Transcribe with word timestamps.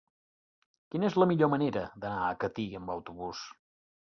Quina 0.95 1.05
és 1.09 1.17
la 1.23 1.27
millor 1.33 1.51
manera 1.55 1.83
d'anar 2.07 2.25
a 2.31 2.41
Catí 2.45 2.67
amb 2.81 2.95
autobús? 2.95 3.45